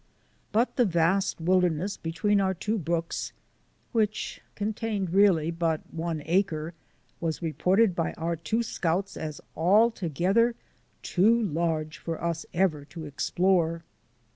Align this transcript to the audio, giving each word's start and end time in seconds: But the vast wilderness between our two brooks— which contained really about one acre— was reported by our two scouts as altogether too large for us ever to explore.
But 0.51 0.77
the 0.77 0.85
vast 0.85 1.39
wilderness 1.39 1.95
between 1.95 2.41
our 2.41 2.55
two 2.55 2.79
brooks— 2.79 3.33
which 3.91 4.41
contained 4.55 5.11
really 5.11 5.49
about 5.49 5.81
one 5.93 6.23
acre— 6.25 6.73
was 7.21 7.43
reported 7.43 7.95
by 7.95 8.13
our 8.13 8.35
two 8.35 8.63
scouts 8.63 9.15
as 9.15 9.39
altogether 9.55 10.55
too 11.03 11.43
large 11.43 11.99
for 11.99 12.19
us 12.19 12.47
ever 12.51 12.83
to 12.85 13.05
explore. 13.05 13.83